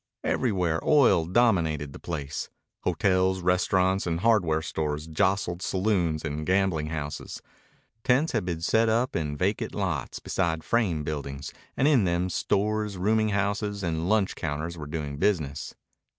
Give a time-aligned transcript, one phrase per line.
[0.23, 2.49] Everywhere oil dominated the place.
[2.85, 7.39] Hotels, restaurants, and hardware stores jostled saloons and gambling houses.
[8.03, 12.97] Tents had been set up in vacant lots beside frame buildings, and in them stores,
[12.97, 15.75] rooming houses, and lunch counters were doing business.